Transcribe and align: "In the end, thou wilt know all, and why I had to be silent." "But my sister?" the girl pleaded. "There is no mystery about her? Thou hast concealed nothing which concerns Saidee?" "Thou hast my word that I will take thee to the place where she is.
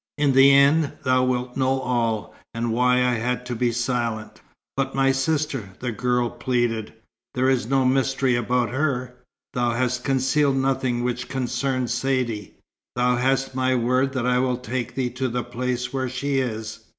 "In 0.17 0.33
the 0.33 0.51
end, 0.51 0.93
thou 1.03 1.23
wilt 1.25 1.55
know 1.55 1.79
all, 1.79 2.33
and 2.55 2.71
why 2.73 3.03
I 3.05 3.13
had 3.19 3.45
to 3.45 3.55
be 3.55 3.71
silent." 3.71 4.41
"But 4.75 4.95
my 4.95 5.11
sister?" 5.11 5.69
the 5.79 5.91
girl 5.91 6.27
pleaded. 6.31 6.93
"There 7.35 7.47
is 7.51 7.67
no 7.67 7.85
mystery 7.85 8.35
about 8.35 8.71
her? 8.71 9.15
Thou 9.53 9.73
hast 9.73 10.03
concealed 10.03 10.57
nothing 10.57 11.03
which 11.03 11.29
concerns 11.29 11.93
Saidee?" 11.93 12.55
"Thou 12.95 13.17
hast 13.17 13.53
my 13.53 13.75
word 13.75 14.13
that 14.13 14.25
I 14.25 14.39
will 14.39 14.57
take 14.57 14.95
thee 14.95 15.11
to 15.11 15.29
the 15.29 15.43
place 15.43 15.93
where 15.93 16.09
she 16.09 16.39
is. 16.39 16.79